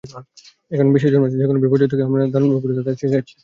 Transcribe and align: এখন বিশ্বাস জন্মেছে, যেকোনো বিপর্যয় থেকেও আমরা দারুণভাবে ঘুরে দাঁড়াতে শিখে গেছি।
এখন 0.71 0.87
বিশ্বাস 0.93 1.11
জন্মেছে, 1.13 1.39
যেকোনো 1.41 1.59
বিপর্যয় 1.63 1.89
থেকেও 1.91 2.07
আমরা 2.09 2.21
দারুণভাবে 2.33 2.61
ঘুরে 2.63 2.75
দাঁড়াতে 2.77 2.99
শিখে 3.01 3.13
গেছি। 3.15 3.33